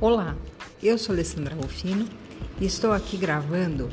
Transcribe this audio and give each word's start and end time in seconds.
Olá, 0.00 0.36
eu 0.80 0.96
sou 0.96 1.12
Alessandra 1.12 1.56
Rufino 1.56 2.06
e 2.60 2.64
estou 2.64 2.92
aqui 2.92 3.16
gravando 3.16 3.88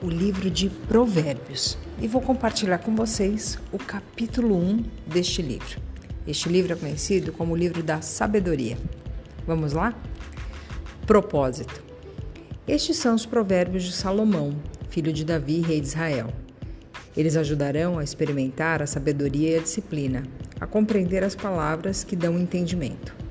o 0.00 0.08
livro 0.08 0.50
de 0.50 0.70
Provérbios 0.70 1.76
e 2.00 2.08
vou 2.08 2.22
compartilhar 2.22 2.78
com 2.78 2.96
vocês 2.96 3.58
o 3.70 3.76
capítulo 3.76 4.56
1 4.56 4.84
deste 5.06 5.42
livro. 5.42 5.82
Este 6.26 6.48
livro 6.48 6.72
é 6.72 6.76
conhecido 6.76 7.30
como 7.30 7.52
o 7.52 7.56
livro 7.56 7.82
da 7.82 8.00
sabedoria. 8.00 8.78
Vamos 9.46 9.74
lá? 9.74 9.94
Propósito. 11.06 11.84
Estes 12.66 12.96
são 12.96 13.14
os 13.14 13.26
provérbios 13.26 13.84
de 13.84 13.92
Salomão, 13.92 14.56
filho 14.88 15.12
de 15.12 15.26
Davi, 15.26 15.60
rei 15.60 15.82
de 15.82 15.88
Israel. 15.88 16.32
Eles 17.14 17.36
ajudarão 17.36 17.98
a 17.98 18.04
experimentar 18.04 18.80
a 18.80 18.86
sabedoria 18.86 19.50
e 19.50 19.58
a 19.58 19.62
disciplina, 19.62 20.22
a 20.58 20.66
compreender 20.66 21.22
as 21.22 21.34
palavras 21.34 22.02
que 22.02 22.16
dão 22.16 22.38
entendimento 22.38 23.27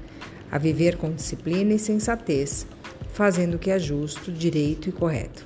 a 0.52 0.58
viver 0.58 0.98
com 0.98 1.12
disciplina 1.12 1.74
e 1.74 1.80
sensatez, 1.80 2.66
fazendo 3.14 3.56
o 3.56 3.60
que 3.60 3.72
é 3.72 3.80
justo, 3.80 4.32
direito 4.32 4.90
e 4.90 4.92
correto. 4.92 5.46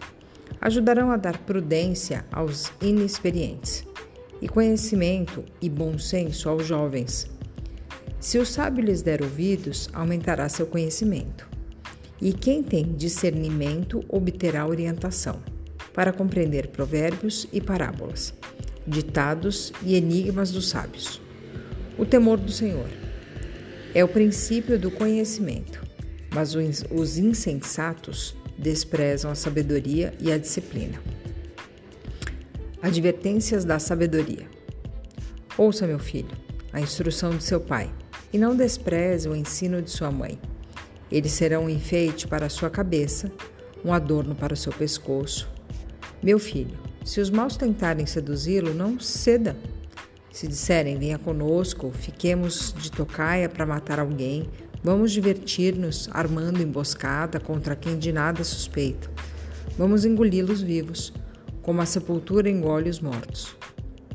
Ajudarão 0.59 1.11
a 1.11 1.17
dar 1.17 1.37
prudência 1.39 2.25
aos 2.31 2.71
inexperientes 2.81 3.85
e 4.41 4.47
conhecimento 4.47 5.43
e 5.61 5.69
bom 5.69 5.97
senso 5.97 6.49
aos 6.49 6.65
jovens. 6.65 7.29
Se 8.19 8.37
o 8.37 8.45
sábio 8.45 8.83
lhes 8.83 9.01
der 9.01 9.21
ouvidos, 9.23 9.89
aumentará 9.93 10.47
seu 10.49 10.67
conhecimento. 10.67 11.49
E 12.21 12.33
quem 12.33 12.61
tem 12.61 12.93
discernimento 12.93 14.03
obterá 14.07 14.67
orientação 14.67 15.41
para 15.93 16.13
compreender 16.13 16.67
provérbios 16.67 17.47
e 17.51 17.59
parábolas, 17.59 18.33
ditados 18.85 19.73
e 19.83 19.95
enigmas 19.95 20.51
dos 20.51 20.69
sábios. 20.69 21.19
O 21.97 22.05
temor 22.05 22.37
do 22.37 22.51
Senhor 22.51 22.87
é 23.93 24.03
o 24.03 24.07
princípio 24.07 24.79
do 24.79 24.89
conhecimento, 24.89 25.85
mas 26.33 26.55
os 26.55 27.17
insensatos 27.17 28.35
desprezam 28.57 29.31
a 29.31 29.35
sabedoria 29.35 30.13
e 30.19 30.31
a 30.31 30.37
disciplina. 30.37 31.01
Advertências 32.81 33.65
da 33.65 33.79
sabedoria. 33.79 34.47
Ouça, 35.57 35.85
meu 35.85 35.99
filho, 35.99 36.31
a 36.71 36.79
instrução 36.79 37.31
de 37.31 37.43
seu 37.43 37.59
pai, 37.59 37.91
e 38.31 38.37
não 38.37 38.55
despreze 38.55 39.27
o 39.27 39.35
ensino 39.35 39.81
de 39.81 39.91
sua 39.91 40.09
mãe. 40.09 40.39
Eles 41.11 41.33
serão 41.33 41.65
um 41.65 41.69
enfeite 41.69 42.27
para 42.27 42.45
a 42.45 42.49
sua 42.49 42.69
cabeça, 42.69 43.29
um 43.83 43.93
adorno 43.93 44.33
para 44.33 44.53
o 44.53 44.57
seu 44.57 44.71
pescoço. 44.71 45.49
Meu 46.23 46.39
filho, 46.39 46.77
se 47.03 47.19
os 47.19 47.29
maus 47.29 47.57
tentarem 47.57 48.05
seduzi-lo, 48.05 48.73
não 48.73 48.99
ceda 48.99 49.57
se 50.31 50.47
disserem, 50.47 50.97
venha 50.97 51.19
conosco, 51.19 51.91
fiquemos 51.91 52.73
de 52.77 52.89
tocaia 52.89 53.49
para 53.49 53.65
matar 53.65 53.99
alguém, 53.99 54.49
vamos 54.83 55.11
divertir-nos 55.11 56.09
armando 56.11 56.61
emboscada 56.61 57.39
contra 57.39 57.75
quem 57.75 57.99
de 57.99 58.11
nada 58.11 58.43
suspeita. 58.43 59.09
Vamos 59.77 60.05
engoli-los 60.05 60.61
vivos, 60.61 61.13
como 61.61 61.81
a 61.81 61.85
sepultura 61.85 62.49
engole 62.49 62.89
os 62.89 62.99
mortos. 62.99 63.55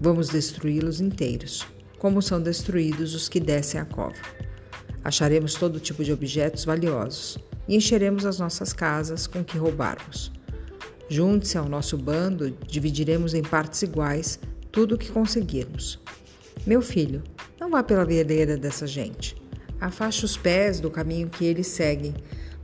Vamos 0.00 0.28
destruí-los 0.28 1.00
inteiros, 1.00 1.66
como 1.98 2.20
são 2.20 2.40
destruídos 2.40 3.14
os 3.14 3.28
que 3.28 3.40
descem 3.40 3.80
a 3.80 3.84
cova. 3.84 4.16
Acharemos 5.04 5.54
todo 5.54 5.78
tipo 5.78 6.02
de 6.02 6.12
objetos 6.12 6.64
valiosos 6.64 7.38
e 7.68 7.76
encheremos 7.76 8.26
as 8.26 8.38
nossas 8.38 8.72
casas 8.72 9.26
com 9.26 9.44
que 9.44 9.58
roubarmos. 9.58 10.32
Junte-se 11.08 11.56
ao 11.56 11.68
nosso 11.68 11.96
bando, 11.96 12.50
dividiremos 12.50 13.32
em 13.32 13.42
partes 13.42 13.82
iguais 13.82 14.40
tudo 14.72 14.96
o 14.96 14.98
que 14.98 15.10
conseguirmos. 15.10 16.00
Meu 16.66 16.82
filho, 16.82 17.22
não 17.60 17.70
vá 17.70 17.80
pela 17.80 18.04
vereda 18.04 18.56
dessa 18.56 18.88
gente. 18.88 19.40
Afaste 19.80 20.24
os 20.24 20.36
pés 20.36 20.80
do 20.80 20.90
caminho 20.90 21.28
que 21.28 21.44
eles 21.44 21.68
seguem, 21.68 22.12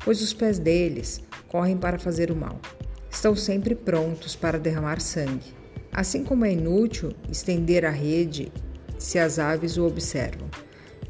pois 0.04 0.20
os 0.20 0.34
pés 0.34 0.58
deles 0.58 1.22
correm 1.46 1.76
para 1.76 2.00
fazer 2.00 2.28
o 2.32 2.34
mal. 2.34 2.60
Estão 3.08 3.36
sempre 3.36 3.76
prontos 3.76 4.34
para 4.34 4.58
derramar 4.58 5.00
sangue. 5.00 5.54
Assim 5.92 6.24
como 6.24 6.44
é 6.44 6.52
inútil 6.52 7.12
estender 7.30 7.84
a 7.84 7.90
rede 7.90 8.50
se 8.98 9.20
as 9.20 9.38
aves 9.38 9.76
o 9.76 9.86
observam. 9.86 10.48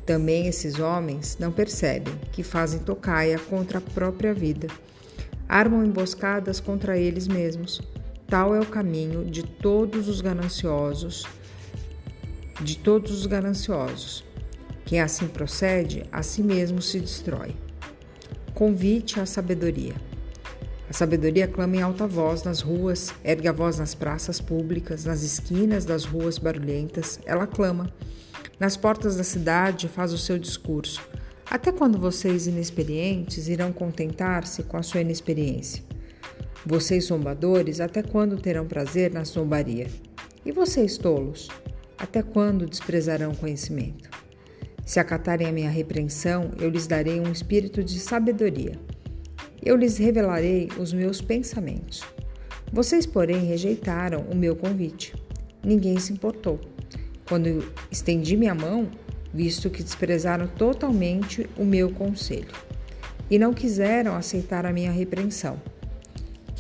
Também 0.05 0.47
esses 0.47 0.79
homens 0.79 1.39
não 1.41 1.51
percebem 1.51 2.13
que 2.31 2.43
fazem 2.43 2.81
tocaia 2.81 3.39
contra 3.39 3.79
a 3.79 3.81
própria 3.81 4.35
vida. 4.35 4.67
Armam 5.49 5.83
emboscadas 5.83 6.61
contra 6.61 6.99
eles 6.99 7.27
mesmos. 7.27 7.81
Tal 8.27 8.55
é 8.55 8.61
o 8.61 8.67
caminho 8.67 9.25
de 9.25 9.43
todos 9.43 10.09
os 10.09 10.21
gananciosos, 10.21 11.27
de 12.61 12.79
todos 12.79 13.13
os 13.13 13.27
gananciosos. 13.27 14.25
Quem 14.85 15.01
assim 15.01 15.27
procede, 15.27 16.05
a 16.13 16.23
si 16.23 16.43
mesmo 16.43 16.83
se 16.83 17.01
destrói. 17.01 17.55
Convite 18.55 19.19
à 19.19 19.27
sabedoria. 19.27 19.95
A 20.89 20.93
sabedoria 20.93 21.49
clama 21.49 21.77
em 21.77 21.81
alta 21.83 22.07
voz 22.07 22.43
nas 22.43 22.61
ruas, 22.61 23.15
ergue 23.25 23.49
a 23.49 23.53
voz 23.53 23.79
nas 23.79 23.95
praças 23.95 24.41
públicas, 24.41 25.07
nas 25.07 25.23
esquinas 25.23 25.87
das 25.87 26.05
ruas 26.05 26.37
barulhentas, 26.37 27.19
ela 27.25 27.47
clama. 27.47 27.91
Nas 28.61 28.77
portas 28.77 29.17
da 29.17 29.25
cidade 29.25 29.89
faz 29.89 30.13
o 30.13 30.19
seu 30.19 30.39
discurso. 30.39 31.01
Até 31.51 31.73
quando 31.73 31.99
vocês 31.99 32.47
inexperientes 32.47 33.49
irão 33.49 33.73
contentar-se 33.73 34.63
com 34.65 34.77
a 34.77 34.83
sua 34.83 35.01
inexperiência? 35.01 35.83
Vocês 36.65 37.07
zombadores, 37.07 37.81
até 37.81 38.03
quando 38.03 38.41
terão 38.41 38.67
prazer 38.67 39.13
na 39.13 39.25
zombaria? 39.25 39.89
E 40.45 40.53
vocês 40.53 40.99
tolos, 40.99 41.49
até 42.03 42.21
quando 42.21 42.67
desprezarão 42.67 43.33
conhecimento? 43.33 44.11
Se 44.85 44.99
acatarem 44.99 45.47
a 45.47 45.53
minha 45.53 45.71
repreensão, 45.71 46.51
eu 46.59 46.69
lhes 46.69 46.89
darei 46.89 47.21
um 47.21 47.31
espírito 47.31 47.85
de 47.85 48.01
sabedoria. 48.01 48.77
Eu 49.65 49.77
lhes 49.77 49.97
revelarei 49.99 50.69
os 50.77 50.93
meus 50.93 51.21
pensamentos. 51.21 52.03
Vocês, 52.73 53.07
porém, 53.07 53.47
rejeitaram 53.47 54.23
o 54.23 54.35
meu 54.35 54.57
convite. 54.57 55.15
Ninguém 55.65 55.97
se 56.01 56.13
importou. 56.13 56.61
Quando 57.29 57.73
estendi 57.89 58.37
minha 58.37 58.55
mão, 58.55 58.91
visto 59.33 59.71
que 59.71 59.85
desprezaram 59.85 60.49
totalmente 60.49 61.49
o 61.57 61.65
meu 61.65 61.93
conselho 61.93 62.51
e 63.31 63.39
não 63.39 63.55
quiseram 63.55 64.17
aceitar 64.17 64.67
a 64.67 64.73
minha 64.73 64.91
repreensão. 64.91 65.63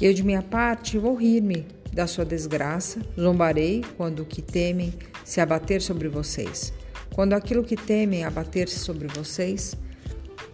Eu, 0.00 0.14
de 0.14 0.22
minha 0.22 0.42
parte, 0.42 0.98
vou 0.98 1.16
rir-me 1.16 1.66
da 1.92 2.06
sua 2.06 2.24
desgraça, 2.24 3.00
zombarei 3.18 3.84
quando 3.96 4.20
o 4.20 4.24
que 4.24 4.40
temem 4.40 4.94
se 5.24 5.40
abater 5.40 5.82
sobre 5.82 6.08
vocês. 6.08 6.72
Quando 7.14 7.34
aquilo 7.34 7.62
que 7.62 7.76
temem 7.76 8.24
abater-se 8.24 8.78
sobre 8.78 9.06
vocês, 9.08 9.76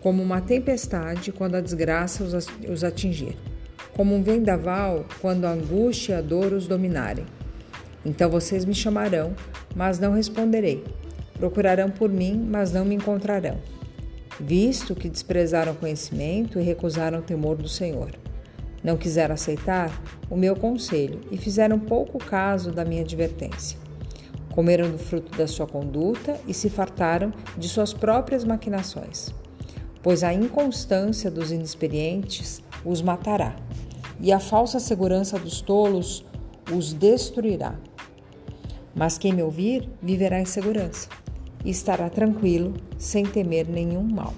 como 0.01 0.23
uma 0.23 0.41
tempestade 0.41 1.33
quando 1.33 1.55
a 1.55 1.61
desgraça 1.61 2.25
os 2.69 2.85
atingir, 2.85 3.37
como 3.97 4.15
um 4.15 4.23
vendaval 4.23 5.07
quando 5.21 5.45
a 5.45 5.53
angústia 5.53 6.15
e 6.15 6.17
a 6.17 6.21
dor 6.21 6.53
os 6.53 6.67
dominarem. 6.67 7.27
Então 8.05 8.29
vocês 8.31 8.65
me 8.65 8.75
chamarão, 8.75 9.35
mas 9.75 9.99
não 9.99 10.13
responderei. 10.13 10.85
Procurarão 11.35 11.91
por 11.91 12.11
mim, 12.11 12.47
mas 12.51 12.73
não 12.73 12.85
me 12.85 12.95
encontrarão, 12.95 13.59
visto 14.41 14.95
que 14.95 15.09
desprezaram 15.09 15.75
conhecimento 15.75 16.59
e 16.59 16.63
recusaram 16.63 17.21
o 17.21 17.23
temor 17.23 17.57
do 17.57 17.69
Senhor. 17.69 18.11
Não 18.83 18.97
quiseram 18.97 19.35
aceitar 19.35 19.91
o 20.31 20.37
meu 20.37 20.55
conselho 20.55 21.21
e 21.31 21.37
fizeram 21.37 21.79
pouco 21.79 22.19
caso 22.19 22.71
da 22.71 22.85
minha 22.85 23.03
advertência. 23.03 23.79
Comeram 24.51 24.91
do 24.91 24.99
fruto 24.99 25.37
da 25.37 25.47
sua 25.47 25.67
conduta 25.67 26.41
e 26.47 26.55
se 26.55 26.69
fartaram 26.69 27.33
de 27.57 27.69
suas 27.69 27.93
próprias 27.93 28.45
maquinações. 28.45 29.33
Pois 30.03 30.23
a 30.23 30.33
inconstância 30.33 31.31
dos 31.31 31.51
inexperientes 31.51 32.63
os 32.85 33.03
matará, 33.03 33.57
e 34.21 34.33
a 34.33 34.41
falsa 34.41 34.81
segurança 34.81 35.39
dos 35.39 35.61
tolos 35.61 36.25
os 36.73 36.93
destruirá. 36.93 37.75
Mas 38.95 39.19
quem 39.19 39.33
me 39.33 39.43
ouvir 39.43 39.89
viverá 40.03 40.41
em 40.41 40.45
segurança 40.45 41.09
e 41.65 41.71
estará 41.71 42.09
tranquilo, 42.09 42.75
sem 42.97 43.25
temer 43.25 43.69
nenhum 43.69 44.03
mal. 44.03 44.35